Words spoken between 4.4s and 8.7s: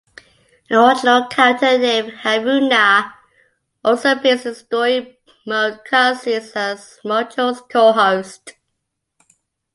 in story mode cutscenes as Mujoe's co-host.